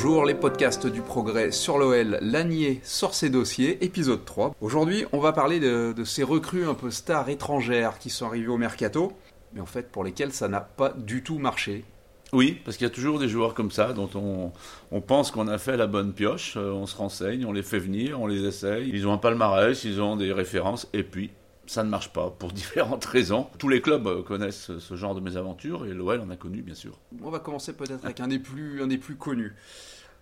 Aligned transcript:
Bonjour 0.00 0.24
les 0.24 0.36
podcasts 0.36 0.86
du 0.86 1.02
progrès 1.02 1.50
sur 1.50 1.76
l'OL, 1.76 2.18
Lanier 2.22 2.78
sort 2.84 3.14
ses 3.14 3.30
dossiers, 3.30 3.84
épisode 3.84 4.24
3. 4.24 4.54
Aujourd'hui 4.60 5.04
on 5.10 5.18
va 5.18 5.32
parler 5.32 5.58
de, 5.58 5.92
de 5.92 6.04
ces 6.04 6.22
recrues 6.22 6.68
un 6.68 6.74
peu 6.74 6.92
stars 6.92 7.28
étrangères 7.28 7.98
qui 7.98 8.08
sont 8.08 8.26
arrivées 8.26 8.46
au 8.46 8.58
mercato, 8.58 9.12
mais 9.52 9.60
en 9.60 9.66
fait 9.66 9.90
pour 9.90 10.04
lesquelles 10.04 10.32
ça 10.32 10.46
n'a 10.46 10.60
pas 10.60 10.90
du 10.90 11.24
tout 11.24 11.40
marché. 11.40 11.84
Oui, 12.32 12.60
parce 12.64 12.76
qu'il 12.76 12.86
y 12.86 12.90
a 12.90 12.94
toujours 12.94 13.18
des 13.18 13.26
joueurs 13.26 13.54
comme 13.54 13.72
ça 13.72 13.92
dont 13.92 14.08
on, 14.14 14.52
on 14.92 15.00
pense 15.00 15.32
qu'on 15.32 15.48
a 15.48 15.58
fait 15.58 15.76
la 15.76 15.88
bonne 15.88 16.12
pioche, 16.12 16.56
euh, 16.56 16.70
on 16.70 16.86
se 16.86 16.96
renseigne, 16.96 17.44
on 17.44 17.52
les 17.52 17.64
fait 17.64 17.80
venir, 17.80 18.20
on 18.20 18.28
les 18.28 18.44
essaye. 18.44 18.88
Ils 18.94 19.08
ont 19.08 19.12
un 19.12 19.18
palmarès, 19.18 19.82
ils 19.82 20.00
ont 20.00 20.14
des 20.14 20.32
références, 20.32 20.86
et 20.92 21.02
puis 21.02 21.32
ça 21.68 21.84
ne 21.84 21.88
marche 21.88 22.12
pas 22.12 22.30
pour 22.30 22.52
différentes 22.62 23.04
raisons. 23.04 23.46
Tous 23.58 23.68
les 23.68 23.80
clubs 23.80 24.06
euh, 24.06 24.22
connaissent 24.22 24.76
ce 24.78 24.96
genre 24.96 25.14
de 25.14 25.20
mésaventures, 25.20 25.86
et 25.86 25.94
l'OL 25.94 26.20
en 26.20 26.30
a 26.30 26.36
connu 26.36 26.62
bien 26.62 26.74
sûr. 26.74 26.98
On 27.22 27.30
va 27.30 27.38
commencer 27.38 27.74
peut-être 27.74 28.04
avec 28.04 28.20
un 28.20 28.28
des 28.28 28.38
plus, 28.38 28.82
un 28.82 28.86
des 28.88 28.98
plus 28.98 29.16
connus. 29.16 29.54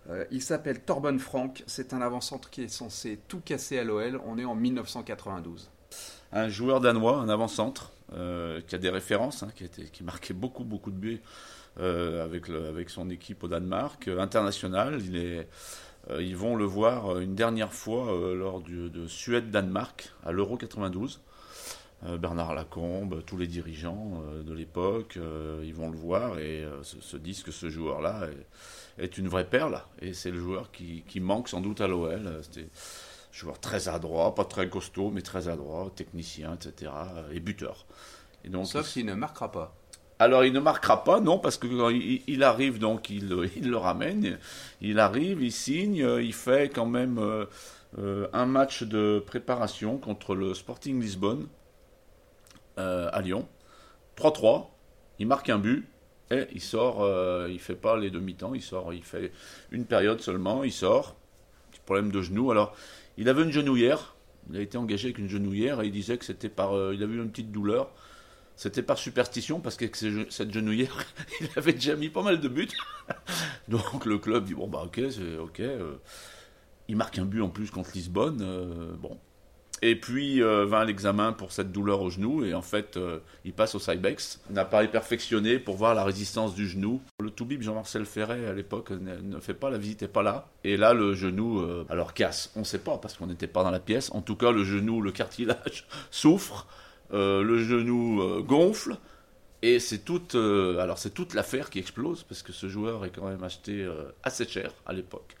Euh, 0.09 0.25
il 0.31 0.41
s'appelle 0.41 0.81
Torben 0.81 1.19
Frank, 1.19 1.63
c'est 1.67 1.93
un 1.93 2.01
avant-centre 2.01 2.49
qui 2.49 2.61
est 2.63 2.67
censé 2.69 3.19
tout 3.27 3.39
casser 3.39 3.77
à 3.79 3.83
l'OL, 3.83 4.21
on 4.25 4.37
est 4.37 4.45
en 4.45 4.55
1992. 4.55 5.69
Un 6.31 6.49
joueur 6.49 6.79
danois, 6.81 7.17
un 7.17 7.29
avant-centre, 7.29 7.91
euh, 8.13 8.61
qui 8.67 8.75
a 8.75 8.77
des 8.77 8.89
références, 8.89 9.43
hein, 9.43 9.49
qui, 9.91 10.03
marquait 10.03 10.33
beaucoup 10.33 10.63
beaucoup 10.63 10.91
de 10.91 10.97
buts 10.97 11.21
euh, 11.79 12.23
avec, 12.23 12.47
le- 12.47 12.67
avec 12.67 12.89
son 12.89 13.09
équipe 13.09 13.43
au 13.43 13.47
Danemark, 13.47 14.07
international. 14.07 15.01
Il 15.03 15.15
est, 15.17 15.47
ils 16.19 16.35
vont 16.37 16.55
le 16.55 16.65
voir 16.65 17.13
euh, 17.15 17.19
une 17.21 17.35
dernière 17.35 17.73
fois 17.73 18.11
euh, 18.13 18.35
lors 18.35 18.61
du- 18.61 18.89
de 18.89 19.07
Suède-Danemark 19.07 20.11
à 20.25 20.31
l'Euro 20.31 20.57
92. 20.57 21.21
Euh, 22.05 22.17
Bernard 22.17 22.53
Lacombe, 22.53 23.23
tous 23.25 23.37
les 23.37 23.47
dirigeants 23.47 24.21
euh, 24.27 24.43
de 24.43 24.53
l'époque, 24.53 25.17
euh, 25.17 25.63
ils 25.65 25.73
vont 25.73 25.89
le 25.89 25.97
voir 25.97 26.37
et 26.37 26.63
euh, 26.63 26.83
se, 26.83 27.01
se 27.01 27.17
disent 27.17 27.41
que 27.41 27.51
ce 27.51 27.69
joueur-là 27.71 28.27
est, 28.99 29.17
une 29.17 29.27
vraie 29.27 29.49
perle. 29.49 29.81
Et 30.01 30.13
c'est 30.13 30.29
le 30.29 30.39
joueur 30.39 30.71
qui, 30.71 31.03
qui 31.07 31.19
manque 31.19 31.49
sans 31.49 31.59
doute 31.59 31.81
à 31.81 31.87
l'OL. 31.87 32.27
Euh, 32.27 32.41
C'était 32.43 32.61
un 32.69 33.33
joueur 33.33 33.59
très 33.59 33.87
adroit, 33.87 34.35
pas 34.35 34.45
très 34.45 34.69
costaud, 34.69 35.09
mais 35.09 35.23
très 35.23 35.47
adroit, 35.47 35.91
technicien, 35.95 36.53
etc. 36.53 36.91
euh, 37.15 37.31
Et 37.33 37.39
buteur. 37.39 37.87
Et 38.43 38.49
donc, 38.49 38.67
Sauf 38.67 38.87
il- 38.89 38.93
qu'il 38.93 39.05
ne 39.07 39.15
marquera 39.15 39.51
pas. 39.51 39.75
Alors 40.19 40.45
il 40.45 40.53
ne 40.53 40.59
marquera 40.59 41.03
pas, 41.03 41.19
non, 41.19 41.37
parce 41.37 41.57
que 41.57 41.67
quand 41.67 41.89
il, 41.89 42.43
arrive, 42.43 42.79
donc 42.79 43.09
il, 43.09 43.29
le 43.29 43.77
ramène, 43.77 44.37
il 44.81 44.99
arrive, 44.99 45.41
il 45.41 45.51
signe, 45.51 46.07
il 46.19 46.33
fait 46.33 46.69
quand 46.69 46.87
même 46.87 47.19
euh, 47.19 47.45
euh, 47.99 48.27
un 48.33 48.45
match 48.45 48.83
de 48.83 49.23
préparation 49.25 49.97
contre 49.97 50.35
le 50.35 50.53
Sporting 50.53 51.01
Lisbonne 51.01 51.47
euh, 52.77 53.09
à 53.13 53.21
Lyon, 53.21 53.47
3-3, 54.17 54.67
il 55.19 55.27
marque 55.27 55.49
un 55.49 55.57
but 55.57 55.87
et 56.29 56.47
il 56.51 56.61
sort, 56.61 57.01
euh, 57.01 57.47
il 57.49 57.59
fait 57.59 57.75
pas 57.75 57.97
les 57.97 58.11
demi-temps, 58.11 58.53
il 58.53 58.61
sort, 58.61 58.93
il 58.93 59.03
fait 59.03 59.31
une 59.71 59.85
période 59.85 60.19
seulement, 60.19 60.63
il 60.63 60.73
sort, 60.73 61.15
petit 61.71 61.79
problème 61.85 62.11
de 62.11 62.21
genou, 62.21 62.51
alors 62.51 62.75
il 63.17 63.29
avait 63.29 63.43
une 63.43 63.51
genouillère, 63.51 64.15
il 64.49 64.57
a 64.57 64.61
été 64.61 64.77
engagé 64.77 65.07
avec 65.07 65.17
une 65.17 65.29
genouillère 65.29 65.81
et 65.81 65.87
il 65.87 65.91
disait 65.91 66.17
que 66.17 66.25
c'était 66.25 66.49
par, 66.49 66.73
il 66.93 67.01
avait 67.01 67.15
une 67.15 67.31
petite 67.31 67.51
douleur. 67.51 67.91
C'était 68.57 68.81
par 68.81 68.97
superstition 68.97 69.59
parce 69.59 69.77
ces- 69.93 70.25
cette 70.31 70.51
genouillère, 70.51 71.05
il 71.41 71.47
avait 71.55 71.73
déjà 71.73 71.95
mis 71.95 72.09
pas 72.09 72.23
mal 72.23 72.39
de 72.41 72.47
buts. 72.47 72.67
Donc 73.69 74.05
le 74.05 74.17
club 74.17 74.45
dit 74.45 74.55
bon 74.55 74.67
bah 74.67 74.81
ok, 74.83 74.99
c'est 75.11 75.37
ok. 75.37 75.59
euh, 75.59 75.93
il 76.87 76.95
marque 76.97 77.19
un 77.19 77.25
but 77.25 77.41
en 77.41 77.49
plus 77.49 77.69
contre 77.69 77.91
Lisbonne. 77.93 78.39
euh, 78.41 78.93
bon. 78.99 79.17
Et 79.83 79.95
puis 79.95 80.41
euh, 80.41 80.65
vint 80.65 80.85
l'examen 80.85 81.33
pour 81.33 81.51
cette 81.51 81.71
douleur 81.71 82.01
au 82.01 82.09
genou 82.09 82.43
et 82.43 82.55
en 82.55 82.63
fait 82.63 82.97
il 83.45 83.53
passe 83.53 83.75
au 83.75 83.79
Cybex, 83.79 84.41
un 84.51 84.57
appareil 84.57 84.87
perfectionné 84.87 85.59
pour 85.59 85.75
voir 85.75 85.93
la 85.93 86.03
résistance 86.03 86.55
du 86.55 86.67
genou. 86.67 86.99
Le 87.19 87.29
Toubib 87.29 87.61
Jean-Marcel 87.61 88.05
Ferret 88.07 88.47
à 88.47 88.53
l'époque 88.53 88.89
ne, 88.89 89.39
fait 89.39 89.53
pas 89.53 89.69
la 89.69 89.77
visite, 89.77 90.01
n'est 90.01 90.07
pas 90.07 90.23
là. 90.23 90.49
Et 90.63 90.77
là 90.77 90.95
le 90.95 91.13
genou 91.13 91.63
alors 91.89 92.15
casse, 92.15 92.51
on 92.55 92.61
ne 92.61 92.65
sait 92.65 92.79
pas 92.79 92.97
parce 92.97 93.13
qu'on 93.17 93.27
n'était 93.27 93.45
pas 93.45 93.61
dans 93.63 93.69
la 93.69 93.79
pièce. 93.79 94.09
En 94.15 94.21
tout 94.23 94.35
cas 94.35 94.51
le 94.51 94.63
genou, 94.63 94.99
le 94.99 95.11
cartilage 95.11 95.85
souffre. 96.09 96.65
Euh, 97.13 97.41
le 97.41 97.63
genou 97.63 98.21
euh, 98.21 98.41
gonfle 98.41 98.97
et 99.61 99.79
c'est 99.79 99.99
toute, 99.99 100.35
euh, 100.35 100.77
alors 100.79 100.97
c'est 100.97 101.11
toute 101.11 101.33
l'affaire 101.33 101.69
qui 101.69 101.79
explose 101.79 102.23
parce 102.23 102.43
que 102.43 102.51
ce 102.51 102.67
joueur 102.67 103.05
est 103.05 103.11
quand 103.11 103.27
même 103.27 103.43
acheté 103.43 103.87
assez 104.23 104.47
cher 104.47 104.71
à 104.85 104.93
l'époque. 104.93 105.35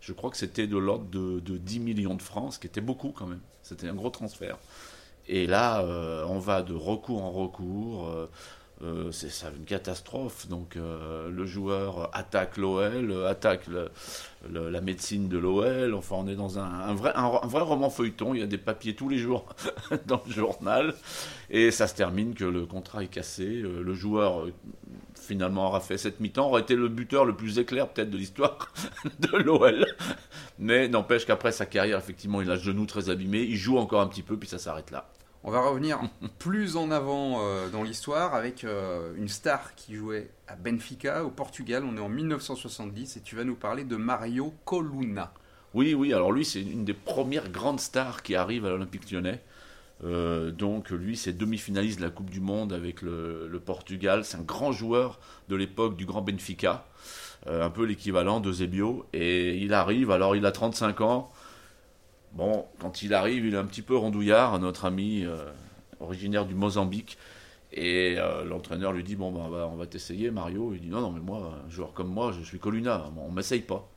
Je 0.00 0.12
crois 0.12 0.30
que 0.30 0.36
c'était 0.36 0.66
de 0.66 0.76
l'ordre 0.76 1.06
de, 1.06 1.40
de 1.40 1.56
10 1.56 1.80
millions 1.80 2.14
de 2.14 2.22
francs, 2.22 2.54
ce 2.54 2.58
qui 2.58 2.66
était 2.66 2.82
beaucoup 2.82 3.10
quand 3.10 3.26
même. 3.26 3.40
C'était 3.62 3.88
un 3.88 3.94
gros 3.94 4.10
transfert. 4.10 4.58
Et 5.26 5.46
là, 5.46 5.82
on 6.28 6.38
va 6.38 6.62
de 6.62 6.74
recours 6.74 7.22
en 7.22 7.30
recours. 7.30 8.28
Euh, 8.84 9.10
c'est 9.12 9.30
ça 9.30 9.50
une 9.56 9.64
catastrophe. 9.64 10.48
Donc 10.48 10.76
euh, 10.76 11.30
le 11.30 11.46
joueur 11.46 12.10
attaque 12.12 12.56
l'OL, 12.56 13.10
euh, 13.10 13.28
attaque 13.28 13.66
la 14.50 14.80
médecine 14.80 15.28
de 15.28 15.38
l'OL. 15.38 15.94
Enfin, 15.94 16.16
on 16.18 16.28
est 16.28 16.34
dans 16.34 16.58
un, 16.58 16.94
vrai, 16.94 17.12
roman 17.60 17.88
feuilleton. 17.88 18.34
Il 18.34 18.40
y 18.40 18.42
a 18.42 18.46
des 18.46 18.58
papiers 18.58 18.94
tous 18.94 19.08
les 19.08 19.18
jours 19.18 19.46
dans 20.06 20.22
le 20.26 20.32
journal. 20.32 20.94
Et 21.50 21.70
ça 21.70 21.86
se 21.86 21.94
termine 21.94 22.34
que 22.34 22.44
le 22.44 22.66
contrat 22.66 23.02
est 23.02 23.08
cassé. 23.08 23.46
Le 23.46 23.94
joueur, 23.94 24.46
finalement, 25.14 25.68
aura 25.68 25.80
fait 25.80 25.96
cette 25.96 26.20
mi-temps, 26.20 26.48
aurait 26.48 26.62
été 26.62 26.76
le 26.76 26.88
buteur 26.88 27.24
le 27.24 27.34
plus 27.34 27.58
éclair 27.58 27.88
peut-être 27.88 28.10
de 28.10 28.18
l'histoire 28.18 28.72
de 29.18 29.36
l'OL. 29.38 29.86
Mais 30.58 30.88
n'empêche 30.88 31.24
qu'après 31.24 31.52
sa 31.52 31.64
carrière, 31.64 31.98
effectivement, 31.98 32.42
il 32.42 32.50
a 32.50 32.56
le 32.56 32.60
genou 32.60 32.84
très 32.84 33.08
abîmé. 33.08 33.40
Il 33.40 33.56
joue 33.56 33.78
encore 33.78 34.02
un 34.02 34.08
petit 34.08 34.22
peu, 34.22 34.36
puis 34.36 34.48
ça 34.48 34.58
s'arrête 34.58 34.90
là. 34.90 35.08
On 35.46 35.50
va 35.50 35.60
revenir 35.60 36.00
plus 36.38 36.76
en 36.76 36.90
avant 36.90 37.42
euh, 37.42 37.68
dans 37.68 37.82
l'histoire 37.82 38.34
avec 38.34 38.64
euh, 38.64 39.12
une 39.18 39.28
star 39.28 39.74
qui 39.74 39.94
jouait 39.94 40.30
à 40.48 40.56
Benfica 40.56 41.22
au 41.22 41.30
Portugal. 41.30 41.84
On 41.86 41.98
est 41.98 42.00
en 42.00 42.08
1970 42.08 43.18
et 43.18 43.20
tu 43.20 43.36
vas 43.36 43.44
nous 43.44 43.54
parler 43.54 43.84
de 43.84 43.96
Mario 43.96 44.54
Coluna. 44.64 45.34
Oui, 45.74 45.92
oui, 45.92 46.14
alors 46.14 46.32
lui, 46.32 46.46
c'est 46.46 46.62
une 46.62 46.86
des 46.86 46.94
premières 46.94 47.50
grandes 47.50 47.80
stars 47.80 48.22
qui 48.22 48.34
arrivent 48.34 48.64
à 48.64 48.70
l'Olympique 48.70 49.10
lyonnais. 49.10 49.42
Euh, 50.02 50.50
donc 50.50 50.88
lui, 50.88 51.14
c'est 51.14 51.34
demi-finaliste 51.34 51.98
de 51.98 52.04
la 52.04 52.10
Coupe 52.10 52.30
du 52.30 52.40
Monde 52.40 52.72
avec 52.72 53.02
le, 53.02 53.60
Portugal. 53.64 54.24
C'est 54.24 54.38
un 54.38 54.42
grand 54.42 54.72
joueur 54.72 55.20
de 55.50 55.56
l'époque 55.56 55.96
du 55.96 56.06
grand 56.06 56.22
Benfica, 56.22 56.86
un 57.46 57.70
peu 57.70 57.84
l'équivalent 57.84 58.40
de. 58.40 58.50
Et 59.12 59.58
il 59.58 59.74
arrive, 59.74 60.10
alors 60.10 60.36
il 60.36 60.46
a 60.46 60.52
35 60.52 61.02
ans. 61.02 61.32
Bon, 62.34 62.66
quand 62.80 63.02
il 63.02 63.14
arrive, 63.14 63.46
il 63.46 63.54
est 63.54 63.58
un 63.58 63.64
petit 63.64 63.82
peu 63.82 63.96
rondouillard, 63.96 64.58
notre 64.58 64.84
ami 64.84 65.24
euh, 65.24 65.44
originaire 66.00 66.46
du 66.46 66.54
Mozambique. 66.54 67.16
Et 67.72 68.16
euh, 68.18 68.44
l'entraîneur 68.44 68.92
lui 68.92 69.02
dit 69.02 69.16
Bon, 69.16 69.32
ben, 69.32 69.68
on 69.72 69.76
va, 69.76 69.86
t'essayer, 69.86 70.30
Mario. 70.30 70.74
Il 70.74 70.80
dit 70.80 70.88
Non, 70.88 71.00
non, 71.00 71.10
mais 71.12 71.20
moi, 71.20 71.54
un 71.66 71.70
joueur 71.70 71.92
comme 71.92 72.08
moi, 72.08 72.32
je 72.32 72.44
suis 72.44 72.58
Coluna, 72.58 73.04
on 73.16 73.30
m'essaye 73.30 73.60
pas. 73.60 73.88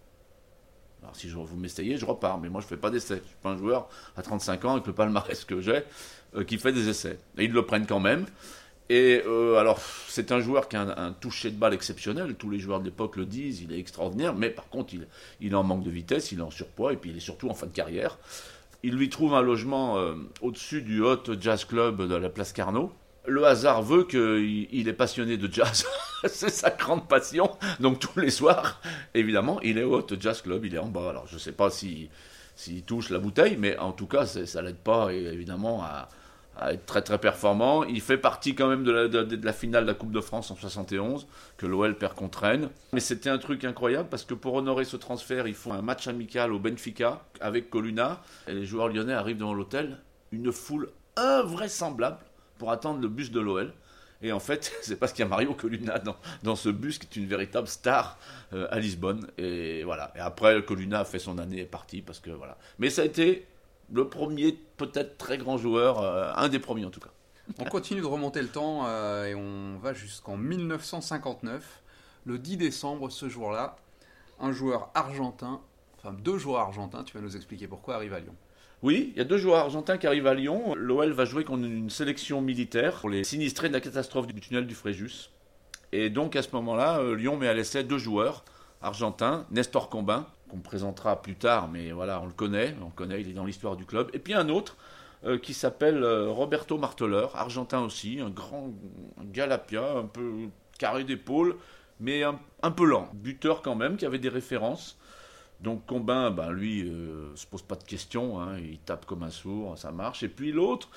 Alors 1.03 1.15
si 1.15 1.29
je, 1.29 1.37
vous 1.37 1.57
m'essayez, 1.57 1.97
je 1.97 2.05
repars, 2.05 2.39
mais 2.39 2.49
moi 2.49 2.59
je 2.61 2.67
fais 2.67 2.77
pas 2.77 2.89
d'essais. 2.89 3.21
Je 3.23 3.27
suis 3.27 3.37
pas 3.41 3.49
un 3.49 3.57
joueur 3.57 3.87
à 4.15 4.21
35 4.21 4.65
ans 4.65 4.73
avec 4.73 4.87
le 4.87 4.93
palmarès 4.93 5.45
que 5.45 5.61
j'ai 5.61 5.83
euh, 6.35 6.43
qui 6.43 6.57
fait 6.57 6.73
des 6.73 6.89
essais. 6.89 7.19
Et 7.37 7.45
ils 7.45 7.51
le 7.51 7.65
prennent 7.65 7.85
quand 7.85 7.99
même. 7.99 8.25
Et 8.89 9.22
euh, 9.25 9.57
alors 9.57 9.80
c'est 10.07 10.31
un 10.31 10.39
joueur 10.39 10.69
qui 10.69 10.78
a 10.78 10.81
un, 10.81 11.07
un 11.07 11.12
toucher 11.12 11.51
de 11.51 11.57
balle 11.57 11.74
exceptionnel. 11.74 12.36
Tous 12.36 12.50
les 12.50 12.60
joueurs 12.60 12.80
de 12.80 12.86
l'époque 12.86 13.18
le 13.18 13.25
disent. 13.25 13.62
Il 13.62 13.74
est 13.74 13.80
extraordinaire, 13.80 14.34
mais 14.34 14.50
par 14.50 14.69
contre 14.69 14.94
il, 14.94 15.07
il 15.42 15.56
en 15.56 15.63
manque 15.63 15.84
de 15.84 15.92
vitesse, 15.92 16.31
il 16.31 16.39
est 16.39 16.44
en 16.44 16.51
surpoids 16.51 16.94
et 16.94 16.95
puis 16.95 17.10
il 17.10 17.18
est 17.18 17.22
surtout 17.22 17.50
en 17.50 17.54
fin 17.54 17.68
de 17.68 17.74
carrière. 17.74 18.18
Il 18.84 18.95
lui 18.95 19.10
trouve 19.10 19.34
un 19.34 19.42
logement 19.42 19.98
euh, 19.98 20.13
au-dessus 20.42 20.81
du 20.81 21.01
Hot 21.01 21.24
Jazz 21.39 21.66
Club 21.66 22.07
de 22.07 22.16
la 22.16 22.30
place 22.30 22.54
Carnot. 22.54 22.94
Le 23.25 23.45
hasard 23.45 23.81
veut 23.81 24.06
qu'il 24.06 24.68
il 24.72 24.88
est 24.88 24.94
passionné 24.94 25.36
de 25.36 25.51
jazz. 25.51 25.86
c'est 26.25 26.50
sa 26.50 26.69
grande 26.69 27.07
passion. 27.10 27.51
Donc 27.81 28.00
tous 28.00 28.19
les 28.19 28.30
soirs, 28.30 28.80
évidemment, 29.13 29.60
il 29.62 29.78
est 29.78 29.84
au 29.84 29.98
Hot 29.98 30.07
Jazz 30.18 30.42
Club, 30.42 30.63
il 30.63 30.75
est 30.75 30.80
en 30.80 30.88
bas. 30.88 31.10
Alors 31.10 31.28
je 31.28 31.34
ne 31.34 31.39
sais 31.39 31.51
pas 31.51 31.69
s'il 31.69 32.07
s'il 32.56 32.84
touche 32.84 33.10
la 33.10 33.19
bouteille, 33.19 33.56
mais 33.57 33.78
en 33.78 33.92
tout 33.92 34.07
cas, 34.07 34.25
ça 34.25 34.62
l'aide 34.62 34.78
pas 34.78 35.13
évidemment 35.13 35.84
à, 35.84 36.10
à 36.59 36.74
être 36.74 36.86
très 36.86 37.01
très 37.01 37.18
performant. 37.19 37.83
Il 37.83 38.01
fait 38.01 38.18
partie 38.18 38.56
quand 38.56 38.68
même 38.68 38.83
de 38.83 38.92
la, 38.92 39.07
de- 39.07 39.24
de 39.24 39.45
la 39.45 39.54
finale 39.54 39.83
de 39.83 39.88
la 39.89 39.94
Coupe 39.94 40.12
de 40.12 40.21
France 40.21 40.50
en 40.51 40.56
71, 40.56 41.27
que 41.57 41.65
l'OL 41.65 41.98
perd 41.98 42.13
contre 42.15 42.39
Rennes. 42.42 42.69
Mais 42.94 43.00
c'était 43.00 43.30
un 43.30 43.38
truc 43.38 43.63
incroyable 43.63 44.09
parce 44.09 44.24
que 44.24 44.33
pour 44.33 44.54
honorer 44.56 44.83
ce 44.86 44.98
transfert, 44.98 45.48
ils 45.48 45.54
font 45.56 45.74
un 45.74 45.81
match 45.81 46.07
amical 46.07 46.51
au 46.54 46.59
Benfica 46.59 47.21
avec 47.42 47.69
Coluna. 47.69 48.21
Et 48.48 48.54
les 48.54 48.65
joueurs 48.65 48.88
lyonnais 48.89 49.13
arrivent 49.13 49.38
devant 49.38 49.54
l'hôtel, 49.54 49.98
une 50.31 50.51
foule 50.51 50.89
invraisemblable 51.15 52.18
pour 52.57 52.71
attendre 52.71 53.00
le 53.01 53.07
bus 53.07 53.31
de 53.31 53.39
l'OL. 53.39 53.74
Et 54.24 54.31
en 54.31 54.39
fait, 54.39 54.74
c'est 54.81 54.95
parce 54.95 55.13
qu'il 55.13 55.24
y 55.24 55.25
a 55.25 55.30
Mario 55.30 55.53
Coluna 55.53 56.00
dans, 56.00 56.15
dans 56.44 56.56
ce 56.56 56.69
bus 56.69 56.98
qui 56.98 57.06
est 57.06 57.21
une 57.21 57.27
véritable 57.27 57.68
star 57.68 58.18
euh, 58.53 58.68
à 58.71 58.80
Lisbonne. 58.80 59.27
Et 59.38 59.83
voilà. 59.83 60.12
Et 60.15 60.19
après, 60.19 60.63
Coluna 60.63 61.01
a 61.01 61.06
fait 61.06 61.19
son 61.19 61.38
année 61.38 61.57
et 61.57 61.62
est 61.62 61.65
parti 61.65 62.01
parce 62.01 62.19
que 62.19 62.31
voilà. 62.31 62.57
Mais 62.80 62.89
ça 62.89 63.03
a 63.03 63.06
été 63.06 63.45
le 63.94 64.07
premier, 64.10 64.57
peut-être 64.77 65.18
très 65.18 65.38
grand 65.38 65.57
joueur, 65.57 66.00
euh, 66.00 66.31
un 66.35 66.50
des 66.50 66.59
premiers 66.59 66.85
en 66.85 66.89
tout 66.89 67.00
cas. 67.00 67.09
On 67.59 67.65
continue 67.65 68.01
de 68.01 68.06
remonter 68.06 68.41
le 68.41 68.50
temps 68.50 68.85
euh, 68.88 69.25
et 69.25 69.35
on 69.35 69.77
va 69.79 69.94
jusqu'en 69.94 70.38
1959. 70.38 71.81
Le 72.25 72.38
10 72.38 72.57
décembre, 72.57 73.09
ce 73.09 73.29
jour-là, 73.29 73.77
un 74.39 74.51
joueur 74.51 74.91
argentin, 74.94 75.62
enfin 75.97 76.13
deux 76.13 76.38
joueurs 76.38 76.62
argentins, 76.62 77.03
tu 77.03 77.15
vas 77.15 77.24
nous 77.24 77.35
expliquer 77.35 77.68
pourquoi, 77.68 77.95
arrive 77.95 78.13
à 78.13 78.19
Lyon. 78.19 78.35
Oui, 78.83 79.12
il 79.15 79.18
y 79.18 79.21
a 79.21 79.24
deux 79.24 79.38
joueurs 79.38 79.59
argentins 79.59 79.97
qui 79.97 80.06
arrivent 80.06 80.27
à 80.27 80.35
Lyon. 80.35 80.75
L'OL 80.75 81.12
va 81.12 81.25
jouer 81.25 81.44
contre 81.44 81.63
une 81.63 81.89
sélection 81.89 82.41
militaire 82.41 83.00
pour 83.00 83.09
les 83.09 83.24
sinistrés 83.24 83.69
de 83.69 83.74
la 83.74 83.81
catastrophe 83.81 84.27
du 84.27 84.39
tunnel 84.39 84.68
du 84.68 84.75
Fréjus. 84.75 85.31
Et 85.94 86.09
donc 86.09 86.35
à 86.35 86.44
ce 86.44 86.50
moment-là, 86.53 87.00
euh, 87.00 87.15
Lyon 87.15 87.38
met 87.38 87.47
à 87.47 87.53
l'essai 87.53 87.83
deux 87.83 87.97
joueurs 87.97 88.44
argentins, 88.81 89.47
Nestor 89.50 89.89
Combin, 89.89 90.27
qu'on 90.49 90.59
présentera 90.59 91.21
plus 91.21 91.35
tard, 91.35 91.67
mais 91.67 91.91
voilà, 91.91 92.21
on 92.21 92.25
le 92.25 92.33
connaît, 92.33 92.75
on 92.81 92.89
connaît, 92.89 93.21
il 93.21 93.29
est 93.29 93.33
dans 93.33 93.45
l'histoire 93.45 93.75
du 93.75 93.85
club. 93.85 94.09
Et 94.13 94.19
puis 94.19 94.33
un 94.33 94.49
autre 94.49 94.77
euh, 95.25 95.38
qui 95.38 95.53
s'appelle 95.53 96.03
euh, 96.03 96.29
Roberto 96.29 96.77
Marteleur, 96.77 97.35
argentin 97.35 97.81
aussi, 97.81 98.19
un 98.19 98.29
grand 98.29 98.71
galapia, 99.21 99.97
un 99.97 100.05
peu 100.05 100.49
carré 100.77 101.03
d'épaule, 101.03 101.55
mais 101.99 102.23
un, 102.23 102.39
un 102.61 102.71
peu 102.71 102.85
lent, 102.85 103.09
buteur 103.13 103.61
quand 103.61 103.75
même, 103.75 103.97
qui 103.97 104.05
avait 104.05 104.19
des 104.19 104.29
références. 104.29 104.97
Donc 105.59 105.85
Combin, 105.88 106.29
ben, 106.29 106.51
lui, 106.51 106.88
euh, 106.88 107.35
se 107.35 107.47
pose 107.47 107.63
pas 107.63 107.75
de 107.75 107.83
questions, 107.83 108.39
hein, 108.39 108.57
il 108.59 108.77
tape 108.79 109.05
comme 109.05 109.23
un 109.23 109.31
sourd, 109.31 109.77
ça 109.77 109.91
marche. 109.91 110.23
Et 110.23 110.29
puis 110.29 110.51
l'autre 110.51 110.89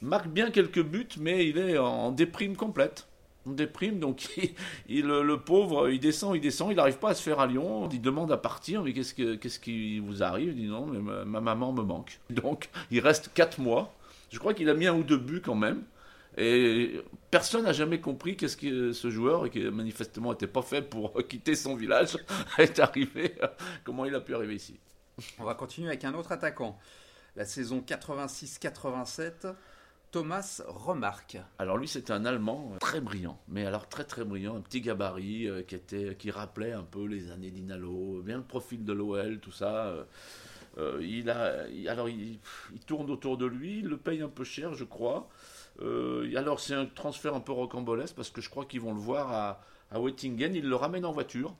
marque 0.00 0.28
bien 0.28 0.50
quelques 0.50 0.82
buts, 0.82 1.08
mais 1.20 1.46
il 1.46 1.58
est 1.58 1.78
en 1.78 2.10
déprime 2.10 2.56
complète. 2.56 3.06
En 3.46 3.50
déprime, 3.50 3.98
donc 3.98 4.28
il, 4.88 5.06
le, 5.06 5.36
pauvre, 5.36 5.90
il 5.90 5.98
descend, 5.98 6.36
il 6.36 6.40
descend, 6.40 6.70
il 6.70 6.76
n'arrive 6.76 6.98
pas 6.98 7.10
à 7.10 7.14
se 7.14 7.22
faire 7.22 7.40
à 7.40 7.46
Lyon. 7.46 7.88
Il 7.92 8.00
demande 8.00 8.30
à 8.30 8.36
partir, 8.36 8.82
mais 8.82 8.92
qu'est-ce, 8.92 9.14
que, 9.14 9.34
qu'est-ce 9.34 9.58
qui 9.58 9.98
vous 9.98 10.22
arrive? 10.22 10.50
Il 10.50 10.56
dit 10.56 10.66
non, 10.68 10.86
mais 10.86 11.00
ma, 11.00 11.24
ma 11.24 11.40
maman 11.40 11.72
me 11.72 11.82
manque. 11.82 12.20
Donc 12.30 12.70
il 12.90 13.00
reste 13.00 13.30
4 13.34 13.60
mois. 13.60 13.94
Je 14.30 14.38
crois 14.38 14.54
qu'il 14.54 14.68
a 14.70 14.74
mis 14.74 14.86
un 14.86 14.94
ou 14.94 15.02
deux 15.02 15.18
buts 15.18 15.42
quand 15.44 15.54
même. 15.54 15.82
Et 16.38 17.02
personne 17.30 17.64
n'a 17.64 17.72
jamais 17.72 18.00
compris 18.00 18.36
qu'est-ce 18.36 18.56
que 18.56 18.92
ce 18.92 19.10
joueur, 19.10 19.50
qui 19.50 19.60
manifestement 19.60 20.30
n'était 20.30 20.46
pas 20.46 20.62
fait 20.62 20.82
pour 20.82 21.14
quitter 21.28 21.54
son 21.54 21.74
village, 21.74 22.16
est 22.58 22.78
arrivé. 22.78 23.34
Comment 23.84 24.06
il 24.06 24.14
a 24.14 24.20
pu 24.20 24.34
arriver 24.34 24.54
ici? 24.54 24.78
On 25.38 25.44
va 25.44 25.54
continuer 25.54 25.88
avec 25.88 26.04
un 26.04 26.14
autre 26.14 26.32
attaquant. 26.32 26.78
La 27.36 27.44
saison 27.44 27.84
86-87, 27.86 29.54
Thomas 30.12 30.60
Remarque. 30.68 31.38
Alors 31.58 31.78
lui, 31.78 31.88
c'était 31.88 32.12
un 32.12 32.26
Allemand 32.26 32.72
euh, 32.74 32.78
très 32.78 33.00
brillant, 33.00 33.38
mais 33.48 33.64
alors 33.64 33.88
très 33.88 34.04
très 34.04 34.24
brillant, 34.24 34.56
un 34.56 34.60
petit 34.60 34.82
gabarit 34.82 35.48
euh, 35.48 35.62
qui 35.62 35.74
était, 35.74 36.14
qui 36.16 36.30
rappelait 36.30 36.72
un 36.72 36.82
peu 36.82 37.06
les 37.06 37.30
années 37.30 37.50
d'Inalo, 37.50 38.20
bien 38.22 38.36
le 38.36 38.42
profil 38.42 38.84
de 38.84 38.92
l'OL, 38.92 39.40
tout 39.40 39.50
ça. 39.50 39.94
euh, 40.76 40.98
il 41.00 41.30
a, 41.30 41.64
alors 41.88 42.10
il, 42.10 42.38
tourne 42.86 43.10
autour 43.10 43.38
de 43.38 43.46
lui, 43.46 43.78
il 43.78 43.86
le 43.86 43.96
paye 43.96 44.20
un 44.20 44.28
peu 44.28 44.44
cher, 44.44 44.74
je 44.74 44.84
crois. 44.84 45.28
Alors 45.80 46.60
c'est 46.60 46.74
un 46.74 46.84
transfert 46.84 47.34
un 47.34 47.40
peu 47.40 47.52
rocambolesque 47.52 48.14
parce 48.14 48.30
que 48.30 48.42
je 48.42 48.50
crois 48.50 48.66
qu'ils 48.66 48.82
vont 48.82 48.92
le 48.92 49.00
voir 49.00 49.32
à, 49.32 49.60
à 49.90 49.98
Wettingen, 49.98 50.54
ils 50.54 50.68
le 50.68 50.76
ramènent 50.76 51.06
en 51.06 51.12
voiture. 51.12 51.56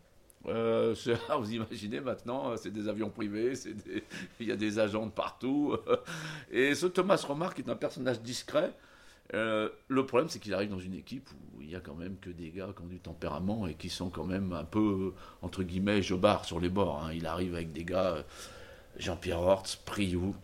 Euh, 0.47 0.95
vous 1.39 1.53
imaginez 1.53 2.01
maintenant, 2.01 2.51
euh, 2.51 2.57
c'est 2.57 2.71
des 2.71 2.89
avions 2.89 3.11
privés, 3.11 3.53
il 4.41 4.47
y 4.47 4.53
a 4.53 4.57
des 4.57 4.79
agents 4.79 5.07
de 5.07 5.11
partout. 5.11 5.77
Et 6.51 6.75
ce 6.75 6.87
Thomas 6.87 7.25
Remarque 7.27 7.61
est 7.61 7.69
un 7.69 7.77
personnage 7.77 8.21
discret. 8.21 8.73
Euh, 9.35 9.69
le 9.89 10.05
problème, 10.05 10.29
c'est 10.29 10.41
qu'il 10.41 10.53
arrive 10.53 10.71
dans 10.71 10.79
une 10.79 10.95
équipe 10.95 11.31
où 11.31 11.63
il 11.63 11.71
y 11.71 11.77
a 11.77 11.81
quand 11.81 11.95
même 11.95 12.17
que 12.19 12.29
des 12.29 12.51
gars 12.51 12.69
qui 12.77 12.83
ont 12.83 12.87
du 12.87 12.99
tempérament 12.99 13.67
et 13.67 13.75
qui 13.75 13.89
sont 13.89 14.11
quand 14.11 14.25
même 14.25 14.53
un 14.53 14.65
peu, 14.65 15.15
entre 15.41 15.63
guillemets, 15.63 16.03
jobards 16.03 16.45
sur 16.45 16.61
les 16.61 16.69
bords. 16.69 17.05
hein. 17.05 17.13
Il 17.15 17.27
arrive 17.27 17.55
avec 17.55 17.73
des 17.73 17.85
gars, 17.85 18.17
euh, 18.17 18.23
Jean-Pierre 18.99 19.41
Hortz, 19.41 19.77
Priou, 19.77 20.35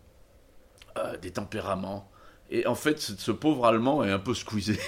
des 1.23 1.31
tempéraments. 1.31 2.11
Et 2.51 2.67
en 2.67 2.75
fait, 2.75 2.99
ce 2.99 3.31
pauvre 3.31 3.67
Allemand 3.67 4.03
est 4.03 4.11
un 4.11 4.19
peu 4.19 4.35
squeezé. 4.35 4.81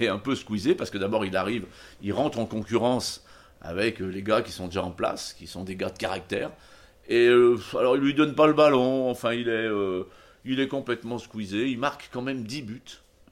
est 0.00 0.08
un 0.08 0.18
peu 0.18 0.34
squeezé 0.34 0.74
parce 0.74 0.90
que 0.90 0.98
d'abord, 0.98 1.24
il 1.24 1.36
arrive, 1.36 1.66
il 2.02 2.12
rentre 2.12 2.38
en 2.38 2.46
concurrence 2.46 3.24
avec 3.64 4.00
euh, 4.00 4.06
les 4.06 4.22
gars 4.22 4.42
qui 4.42 4.52
sont 4.52 4.66
déjà 4.66 4.84
en 4.84 4.92
place, 4.92 5.32
qui 5.32 5.48
sont 5.48 5.64
des 5.64 5.74
gars 5.74 5.90
de 5.90 5.98
caractère. 5.98 6.52
Et 7.08 7.26
euh, 7.26 7.58
alors, 7.78 7.96
il 7.96 8.02
lui 8.02 8.14
donne 8.14 8.34
pas 8.34 8.46
le 8.46 8.52
ballon. 8.52 9.10
Enfin, 9.10 9.32
il 9.32 9.48
est, 9.48 9.52
euh, 9.52 10.04
il 10.44 10.60
est 10.60 10.68
complètement 10.68 11.18
squeezé. 11.18 11.68
Il 11.68 11.78
marque 11.78 12.10
quand 12.12 12.22
même 12.22 12.44
10 12.44 12.62
buts. 12.62 12.82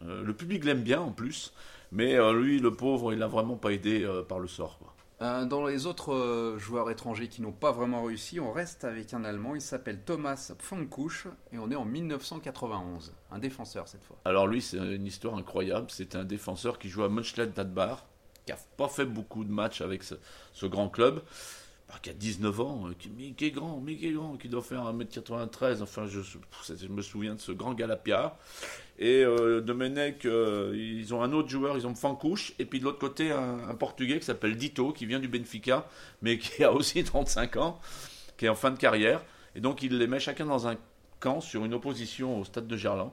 Euh, 0.05 0.23
le 0.23 0.35
public 0.35 0.65
l'aime 0.65 0.83
bien 0.83 1.01
en 1.01 1.11
plus. 1.11 1.53
Mais 1.91 2.17
lui, 2.33 2.59
le 2.59 2.71
pauvre, 2.71 3.13
il 3.13 3.19
n'a 3.19 3.27
vraiment 3.27 3.57
pas 3.57 3.71
aidé 3.71 4.09
par 4.27 4.39
le 4.39 4.49
sort. 4.49 4.79
Quoi. 4.79 5.45
Dans 5.45 5.67
les 5.67 5.85
autres 5.85 6.57
joueurs 6.57 6.91
étrangers 6.91 7.29
qui 7.29 7.43
n'ont 7.43 7.53
pas 7.53 7.71
vraiment 7.71 8.03
réussi, 8.03 8.41
on 8.41 8.51
reste 8.51 8.85
avec 8.85 9.13
un 9.13 9.25
Allemand, 9.25 9.55
il 9.55 9.61
s'appelle 9.61 10.01
Thomas 10.01 10.55
Pfannkuch 10.59 11.27
et 11.53 11.59
on 11.59 11.71
est 11.71 11.77
en 11.77 11.85
1991. 11.85 13.13
Un 13.31 13.39
défenseur 13.39 13.89
cette 13.89 14.05
fois. 14.05 14.17
Alors 14.25 14.47
lui, 14.47 14.63
c'est 14.63 14.79
une 14.79 15.05
histoire 15.05 15.37
incroyable. 15.37 15.89
C'est 15.91 16.17
un 16.17 16.25
défenseur 16.25 16.79
qui 16.79 16.89
joue 16.89 17.03
à 17.03 17.11
Mönchengladbach, 17.11 18.07
qui 18.47 18.53
a 18.53 18.59
pas 18.77 18.89
fait 18.89 19.05
beaucoup 19.05 19.45
de 19.45 19.53
matchs 19.53 19.81
avec 19.81 20.03
ce, 20.03 20.67
grand 20.67 20.89
club, 20.89 21.23
bah, 21.89 21.95
qui 22.03 22.11
a 22.11 22.13
19 22.13 22.61
ans, 22.61 22.89
euh, 22.89 22.95
qui, 22.99 23.11
mais 23.11 23.33
qui 23.33 23.47
est 23.47 23.51
grand, 23.51 23.81
mais 23.81 23.97
qui 23.97 24.09
est 24.09 24.13
grand, 24.13 24.37
qui 24.37 24.49
doit 24.49 24.63
faire 24.63 24.85
1m93. 24.93 25.83
Enfin, 25.83 26.07
je, 26.07 26.89
me 26.89 27.03
souviens 27.03 27.35
de 27.35 27.41
ce 27.41 27.53
grand 27.53 27.75
Galapia. 27.75 28.37
Et 28.99 29.25
euh, 29.25 29.61
Domenech, 29.61 30.25
euh, 30.27 30.73
ils 30.77 31.15
ont 31.15 31.23
un 31.23 31.33
autre 31.33 31.49
joueur, 31.49 31.77
ils 31.77 31.87
ont 31.87 31.95
Fancouche, 31.95 32.53
et 32.59 32.65
puis 32.65 32.79
de 32.79 32.85
l'autre 32.85 32.99
côté, 32.99 33.33
un, 33.33 33.69
un 33.69 33.75
Portugais 33.75 34.19
qui 34.19 34.27
s'appelle 34.27 34.57
Dito, 34.57 34.93
qui 34.93 35.07
vient 35.07 35.19
du 35.19 35.29
Benfica, 35.29 35.89
mais 36.21 36.39
qui 36.39 36.63
a 36.65 36.73
aussi 36.73 37.03
35 37.05 37.57
ans, 37.57 37.81
qui 38.37 38.47
est 38.47 38.49
en 38.49 38.55
fin 38.55 38.71
de 38.71 38.79
carrière. 38.79 39.25
Et 39.55 39.61
donc, 39.61 39.83
il 39.83 39.99
les 39.99 40.07
met 40.07 40.21
chacun 40.21 40.47
dans 40.47 40.67
un 40.67 40.77
camp 41.21 41.41
sur 41.41 41.65
une 41.65 41.75
opposition 41.75 42.41
au 42.41 42.45
stade 42.45 42.67
de 42.67 42.77
Gerland. 42.77 43.13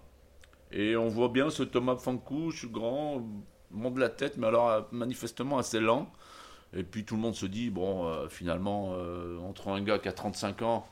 Et 0.72 0.96
on 0.96 1.08
voit 1.08 1.30
bien 1.30 1.50
ce 1.50 1.64
Thomas 1.64 1.96
Fancouche, 1.96 2.68
grand, 2.70 3.26
monte 3.72 3.98
la 3.98 4.10
tête, 4.10 4.38
mais 4.38 4.48
alors 4.48 4.70
euh, 4.70 4.82
manifestement 4.92 5.58
assez 5.58 5.80
lent. 5.80 6.12
Et 6.74 6.84
puis 6.84 7.04
tout 7.04 7.16
le 7.16 7.22
monde 7.22 7.36
se 7.36 7.46
dit, 7.46 7.70
bon, 7.70 8.06
euh, 8.08 8.28
finalement, 8.30 8.92
euh, 8.94 9.40
entre 9.40 9.70
un 9.70 9.82
gars 9.82 10.00
qui 10.00 10.08
a 10.08 10.14
35 10.14 10.62
ans, 10.62 10.88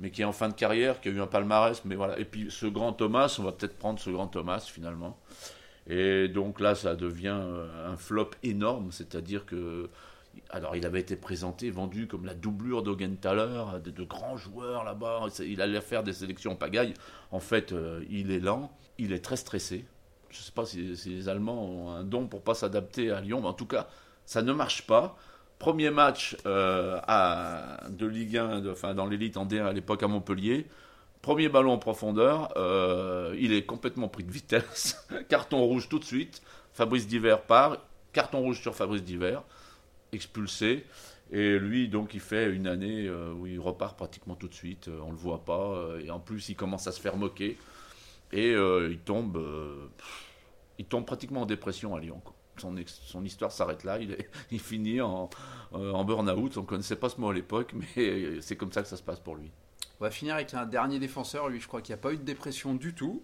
mais 0.00 0.10
qui 0.10 0.22
est 0.22 0.24
en 0.24 0.32
fin 0.32 0.48
de 0.48 0.54
carrière, 0.54 1.00
qui 1.00 1.08
a 1.08 1.12
eu 1.12 1.20
un 1.20 1.26
palmarès, 1.26 1.82
mais 1.84 1.94
voilà. 1.94 2.18
Et 2.18 2.24
puis 2.24 2.50
ce 2.50 2.66
grand 2.66 2.92
Thomas, 2.92 3.34
on 3.38 3.42
va 3.44 3.52
peut-être 3.52 3.78
prendre 3.78 3.98
ce 3.98 4.10
grand 4.10 4.26
Thomas 4.26 4.60
finalement. 4.70 5.18
Et 5.86 6.28
donc 6.28 6.60
là, 6.60 6.74
ça 6.74 6.94
devient 6.94 7.38
euh, 7.40 7.92
un 7.92 7.96
flop 7.96 8.30
énorme, 8.42 8.92
c'est-à-dire 8.92 9.46
que. 9.46 9.90
Alors, 10.50 10.74
il 10.74 10.84
avait 10.84 10.98
été 11.00 11.14
présenté, 11.14 11.70
vendu 11.70 12.08
comme 12.08 12.26
la 12.26 12.34
doublure 12.34 12.82
d'Augenthaler, 12.82 13.80
de, 13.84 13.92
de 13.92 14.02
grands 14.02 14.36
joueurs 14.36 14.82
là-bas. 14.82 15.28
Il 15.38 15.60
allait 15.62 15.80
faire 15.80 16.02
des 16.02 16.12
sélections 16.12 16.52
en 16.52 16.56
pagaille. 16.56 16.92
En 17.30 17.38
fait, 17.38 17.72
il 18.10 18.32
est 18.32 18.40
lent, 18.40 18.72
il 18.98 19.12
est 19.12 19.24
très 19.24 19.36
stressé. 19.36 19.84
Je 20.34 20.40
ne 20.40 20.42
sais 20.42 20.52
pas 20.52 20.66
si, 20.66 20.96
les 21.06 21.28
Allemands 21.28 21.64
ont 21.64 21.90
un 21.90 22.02
don 22.02 22.26
pour 22.26 22.42
pas 22.42 22.54
s'adapter 22.54 23.12
à 23.12 23.20
Lyon, 23.20 23.40
mais 23.40 23.46
en 23.46 23.52
tout 23.52 23.66
cas, 23.66 23.86
ça 24.26 24.42
ne 24.42 24.52
marche 24.52 24.84
pas. 24.86 25.16
Premier 25.60 25.90
match 25.90 26.36
euh, 26.44 26.98
de 27.88 28.04
Ligue 28.06 28.36
1, 28.36 28.60
de- 28.60 28.72
enfin 28.72 28.94
dans 28.94 29.06
l'élite 29.06 29.36
en 29.36 29.46
D1 29.46 29.64
à 29.66 29.72
l'époque 29.72 30.02
à 30.02 30.08
Montpellier. 30.08 30.66
Premier 31.22 31.48
ballon 31.48 31.72
en 31.72 31.78
profondeur, 31.78 32.52
euh, 32.56 33.34
il 33.38 33.52
est 33.52 33.62
complètement 33.64 34.08
pris 34.08 34.24
de 34.24 34.32
vitesse. 34.32 35.06
Carton 35.28 35.62
rouge 35.62 35.88
tout 35.88 36.00
de 36.00 36.04
suite. 36.04 36.42
Fabrice 36.72 37.06
Diver 37.06 37.36
part. 37.46 37.78
Carton 38.12 38.40
rouge 38.40 38.60
sur 38.60 38.74
Fabrice 38.74 39.04
Diver, 39.04 39.38
expulsé. 40.12 40.84
Et 41.30 41.58
lui, 41.58 41.88
donc, 41.88 42.12
il 42.14 42.20
fait 42.20 42.50
une 42.50 42.66
année 42.66 43.06
euh, 43.06 43.32
où 43.32 43.46
il 43.46 43.58
repart 43.58 43.96
pratiquement 43.96 44.34
tout 44.34 44.48
de 44.48 44.54
suite. 44.54 44.90
on 45.06 45.10
le 45.10 45.16
voit 45.16 45.44
pas. 45.44 45.78
et 46.04 46.10
en 46.10 46.18
plus, 46.20 46.48
il 46.48 46.56
commence 46.56 46.86
à 46.88 46.92
se 46.92 47.00
faire 47.00 47.16
moquer. 47.16 47.56
Et 48.34 48.52
euh, 48.52 48.88
il 48.90 48.98
tombe, 48.98 49.36
euh, 49.36 49.86
il 50.78 50.84
tombe 50.86 51.06
pratiquement 51.06 51.42
en 51.42 51.46
dépression 51.46 51.94
à 51.94 52.00
Lyon. 52.00 52.20
quoi. 52.22 52.34
Son, 52.56 53.24
histoire 53.24 53.52
s'arrête 53.52 53.84
là. 53.84 53.98
Il, 53.98 54.10
est, 54.10 54.28
il 54.50 54.60
finit 54.60 55.00
en, 55.00 55.30
euh, 55.72 55.92
en 55.92 56.04
burn-out. 56.04 56.56
On 56.56 56.64
connaissait 56.64 56.96
pas 56.96 57.08
ce 57.08 57.20
mot 57.20 57.30
à 57.30 57.34
l'époque, 57.34 57.74
mais 57.96 58.40
c'est 58.40 58.56
comme 58.56 58.72
ça 58.72 58.82
que 58.82 58.88
ça 58.88 58.96
se 58.96 59.02
passe 59.02 59.20
pour 59.20 59.36
lui. 59.36 59.52
On 60.00 60.04
va 60.04 60.10
finir 60.10 60.34
avec 60.34 60.52
un 60.52 60.66
dernier 60.66 60.98
défenseur, 60.98 61.48
lui 61.48 61.60
je 61.60 61.68
crois 61.68 61.80
qu'il 61.80 61.94
n'y 61.94 62.00
a 62.00 62.02
pas 62.02 62.12
eu 62.12 62.16
de 62.18 62.24
dépression 62.24 62.74
du 62.74 62.92
tout. 62.92 63.22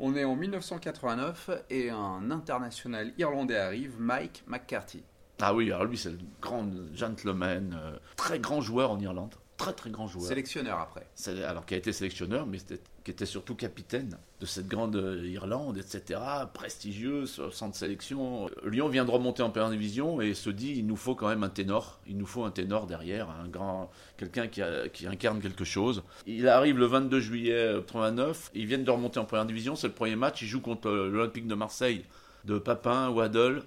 On 0.00 0.16
est 0.16 0.24
en 0.24 0.34
1989 0.34 1.50
et 1.70 1.90
un 1.90 2.30
international 2.32 3.12
irlandais 3.16 3.56
arrive, 3.56 3.94
Mike 4.00 4.42
McCarthy. 4.48 5.04
Ah 5.40 5.54
oui, 5.54 5.70
alors 5.70 5.84
lui, 5.84 5.96
c'est 5.96 6.10
le 6.10 6.18
grand 6.40 6.68
gentleman, 6.94 7.98
très 8.16 8.40
grand 8.40 8.60
joueur 8.60 8.90
en 8.90 8.98
Irlande. 8.98 9.34
Très 9.58 9.72
très 9.72 9.90
grand 9.90 10.06
joueur. 10.06 10.24
Sélectionneur 10.24 10.78
après. 10.78 11.04
Alors 11.44 11.66
qui 11.66 11.74
a 11.74 11.76
été 11.76 11.92
sélectionneur, 11.92 12.46
mais 12.46 12.58
qui 13.04 13.10
était 13.10 13.26
surtout 13.26 13.56
capitaine 13.56 14.16
de 14.40 14.46
cette 14.46 14.68
grande 14.68 14.94
Irlande, 15.24 15.78
etc., 15.78 16.20
prestigieuse, 16.54 17.42
centre 17.50 17.72
de 17.72 17.76
sélection. 17.76 18.48
Lyon 18.64 18.88
vient 18.88 19.04
de 19.04 19.10
remonter 19.10 19.42
en 19.42 19.50
première 19.50 19.70
division 19.70 20.20
et 20.20 20.34
se 20.34 20.50
dit 20.50 20.74
il 20.76 20.86
nous 20.86 20.94
faut 20.94 21.16
quand 21.16 21.28
même 21.28 21.42
un 21.42 21.48
ténor, 21.48 21.98
il 22.06 22.16
nous 22.16 22.24
faut 22.26 22.44
un 22.44 22.52
ténor 22.52 22.86
derrière, 22.86 23.30
un 23.30 23.48
grand, 23.48 23.90
quelqu'un 24.16 24.46
qui, 24.46 24.62
qui, 24.92 25.08
incarne 25.08 25.40
quelque 25.40 25.64
chose. 25.64 26.04
Il 26.26 26.46
arrive 26.46 26.78
le 26.78 26.86
22 26.86 27.18
juillet 27.18 27.74
89, 27.78 28.52
ils 28.54 28.66
viennent 28.66 28.84
de 28.84 28.90
remonter 28.92 29.18
en 29.18 29.24
première 29.24 29.46
division, 29.46 29.74
c'est 29.74 29.88
le 29.88 29.92
premier 29.92 30.14
match, 30.14 30.40
ils 30.40 30.46
jouent 30.46 30.60
contre 30.60 30.88
l'Olympique 30.88 31.48
de 31.48 31.56
Marseille 31.56 32.04
de 32.44 32.58
Papin, 32.58 33.08
Waddle, 33.08 33.64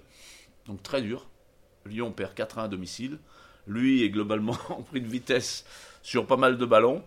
donc 0.64 0.82
très 0.82 1.02
dur. 1.02 1.28
Lyon 1.84 2.12
perd 2.12 2.34
4-1 2.34 2.64
à 2.64 2.68
domicile. 2.68 3.18
Lui 3.66 4.02
est 4.02 4.10
globalement 4.10 4.56
en 4.68 4.82
pris 4.82 5.00
de 5.00 5.08
vitesse 5.08 5.64
sur 6.02 6.26
pas 6.26 6.36
mal 6.36 6.58
de 6.58 6.66
ballons. 6.66 7.02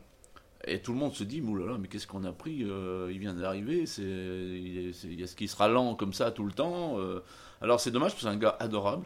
Et 0.68 0.82
tout 0.82 0.94
le 0.94 0.98
monde 0.98 1.14
se 1.14 1.24
dit, 1.24 1.42
moulala, 1.42 1.78
mais 1.78 1.88
qu'est-ce 1.88 2.08
qu'on 2.08 2.24
a 2.24 2.32
pris 2.32 2.64
euh, 2.64 3.10
Il 3.12 3.20
vient 3.20 3.36
d'arriver, 3.36 3.86
c'est, 3.86 4.02
est-ce 4.02 5.36
qu'il 5.36 5.48
sera 5.48 5.68
lent 5.68 5.94
comme 5.94 6.12
ça 6.12 6.32
tout 6.32 6.44
le 6.44 6.52
temps 6.52 7.00
euh? 7.00 7.20
Alors 7.62 7.80
c'est 7.80 7.92
dommage, 7.92 8.14
parce 8.14 8.24
que 8.24 8.30
c'est 8.30 8.36
un 8.36 8.40
gars 8.40 8.58
adorable. 8.60 9.06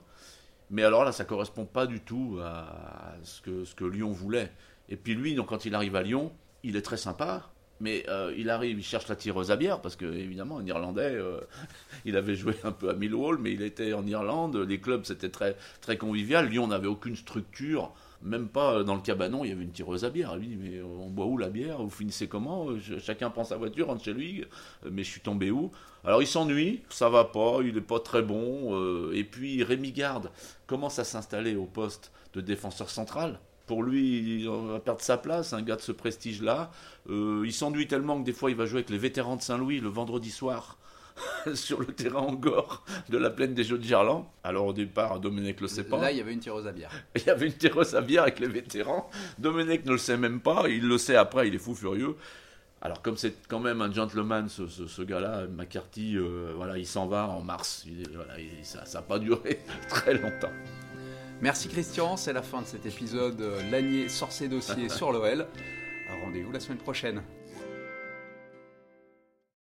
Mais 0.69 0.83
alors 0.83 1.03
là, 1.03 1.11
ça 1.11 1.25
correspond 1.25 1.65
pas 1.65 1.85
du 1.85 1.99
tout 1.99 2.39
à 2.41 3.15
ce 3.23 3.41
que, 3.41 3.65
ce 3.65 3.75
que 3.75 3.83
Lyon 3.83 4.11
voulait. 4.11 4.51
Et 4.87 4.95
puis 4.95 5.15
lui, 5.15 5.35
donc, 5.35 5.47
quand 5.47 5.65
il 5.65 5.75
arrive 5.75 5.95
à 5.95 6.03
Lyon, 6.03 6.31
il 6.63 6.75
est 6.75 6.81
très 6.81 6.97
sympa, 6.97 7.51
mais 7.79 8.05
euh, 8.09 8.33
il 8.37 8.49
arrive, 8.49 8.79
il 8.79 8.83
cherche 8.83 9.07
la 9.07 9.15
tireuse 9.15 9.51
à 9.51 9.55
bière, 9.55 9.81
parce 9.81 9.95
que 9.95 10.05
évidemment, 10.05 10.57
un 10.57 10.65
Irlandais, 10.65 11.17
il 12.05 12.17
avait 12.17 12.35
joué 12.35 12.55
un 12.63 12.71
peu 12.71 12.89
à 12.89 12.93
Millwall, 12.93 13.37
mais 13.39 13.53
il 13.53 13.61
était 13.61 13.93
en 13.93 14.05
Irlande, 14.05 14.57
les 14.57 14.79
clubs 14.79 15.05
c'était 15.05 15.29
très, 15.29 15.55
très 15.81 15.97
convivial. 15.97 16.49
Lyon 16.49 16.67
n'avait 16.67 16.87
aucune 16.87 17.15
structure 17.15 17.93
même 18.21 18.47
pas 18.47 18.73
euh, 18.73 18.83
dans 18.83 18.95
le 18.95 19.01
cabanon, 19.01 19.43
il 19.43 19.49
y 19.49 19.51
avait 19.51 19.63
une 19.63 19.71
tireuse 19.71 20.05
à 20.05 20.09
bière. 20.09 20.37
Dit 20.37 20.57
Mais 20.59 20.81
on 20.81 21.09
boit 21.09 21.25
où 21.25 21.37
la 21.37 21.49
bière? 21.49 21.81
Vous 21.81 21.89
finissez 21.89 22.27
comment? 22.27 22.67
Chacun 22.99 23.29
prend 23.29 23.43
sa 23.43 23.57
voiture, 23.57 23.87
rentre 23.87 24.03
chez 24.03 24.13
lui. 24.13 24.43
Euh, 24.85 24.89
mais 24.91 25.03
je 25.03 25.09
suis 25.09 25.21
tombé 25.21 25.51
où? 25.51 25.71
Alors 26.03 26.21
il 26.21 26.27
s'ennuie, 26.27 26.81
ça 26.89 27.09
va 27.09 27.25
pas, 27.25 27.59
il 27.63 27.77
est 27.77 27.81
pas 27.81 27.99
très 27.99 28.21
bon. 28.21 28.75
Euh, 28.75 29.11
et 29.13 29.23
puis 29.23 29.63
Rémi 29.63 29.91
Garde 29.91 30.31
commence 30.67 30.99
à 30.99 31.03
s'installer 31.03 31.55
au 31.55 31.65
poste 31.65 32.11
de 32.33 32.41
défenseur 32.41 32.89
central. 32.89 33.39
Pour 33.69 33.83
lui, 33.83 34.39
il 34.39 34.49
va 34.49 34.79
perdre 34.79 35.01
sa 35.01 35.19
place, 35.19 35.53
un 35.53 35.61
gars 35.61 35.75
de 35.75 35.81
ce 35.81 35.91
prestige-là. 35.91 36.71
il 37.07 37.53
s'ennuie 37.53 37.85
tellement 37.85 38.19
que 38.19 38.25
des 38.25 38.33
fois, 38.33 38.49
il 38.49 38.55
va 38.55 38.65
jouer 38.65 38.79
avec 38.79 38.89
les 38.89 38.97
vétérans 38.97 39.35
de 39.35 39.43
Saint-Louis 39.43 39.79
le 39.79 39.89
vendredi 39.89 40.31
soir. 40.31 40.79
sur 41.53 41.79
le 41.79 41.87
terrain 41.87 42.21
en 42.21 42.33
gore 42.33 42.83
de 43.09 43.17
la 43.17 43.29
plaine 43.29 43.53
des 43.53 43.63
Jeux 43.63 43.77
de 43.77 43.83
Gerland. 43.83 44.25
Alors 44.43 44.65
au 44.65 44.73
départ, 44.73 45.19
Dominique 45.19 45.61
le 45.61 45.67
sait 45.67 45.83
pas. 45.83 45.99
Là, 45.99 46.11
il 46.11 46.17
y 46.17 46.21
avait 46.21 46.33
une 46.33 46.39
tireuse 46.39 46.65
à 46.65 46.71
bière. 46.71 46.89
Il 47.15 47.23
y 47.23 47.29
avait 47.29 47.45
une 47.45 47.53
tireuse 47.53 47.93
à 47.93 48.01
bière 48.01 48.23
avec 48.23 48.39
les 48.39 48.47
vétérans. 48.47 49.07
Dominique 49.37 49.85
ne 49.85 49.91
le 49.91 49.97
sait 49.99 50.17
même 50.17 50.39
pas. 50.39 50.63
Il 50.67 50.87
le 50.87 50.97
sait 50.97 51.15
après, 51.15 51.47
il 51.47 51.53
est 51.53 51.59
fou 51.59 51.75
furieux. 51.75 52.15
Alors 52.81 53.03
comme 53.03 53.17
c'est 53.17 53.35
quand 53.47 53.59
même 53.59 53.81
un 53.81 53.91
gentleman, 53.91 54.47
ce, 54.47 55.01
gars-là, 55.03 55.45
McCarthy, 55.47 56.15
euh, 56.15 56.53
voilà, 56.55 56.77
il 56.77 56.87
s'en 56.87 57.05
va 57.05 57.27
en 57.27 57.41
mars. 57.41 57.85
ça 58.63 58.83
n'a 58.91 59.01
pas 59.03 59.19
duré 59.19 59.59
très 59.89 60.13
longtemps. 60.13 60.53
Merci 61.41 61.69
Christian, 61.69 62.17
c'est 62.17 62.33
la 62.33 62.41
fin 62.41 62.61
de 62.61 62.67
cet 62.67 62.85
épisode 62.85 63.39
euh, 63.39 63.71
Lanier 63.71 64.09
sort 64.09 64.31
ses 64.31 64.49
dossiers 64.49 64.89
sur 64.89 65.13
l'OL. 65.13 65.47
Rendez-vous 66.23 66.51
la 66.51 66.59
semaine 66.59 66.79
prochaine. 66.79 67.21